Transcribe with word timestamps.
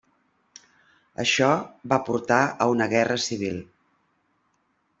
Això 1.23 1.49
va 1.93 2.01
portar 2.09 2.39
a 2.65 2.69
una 2.77 2.89
guerra 2.97 3.21
civil. 3.27 3.61